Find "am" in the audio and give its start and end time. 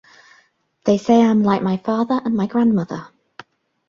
1.29-1.43